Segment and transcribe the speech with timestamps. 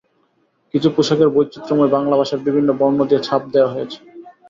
[0.73, 3.99] কিছু পোশাকের বৈচিত্রময় বাংলা ভাষার বিভিন্ন বর্ণ দিয়ে ছাপ দেওয়া হয়েছে।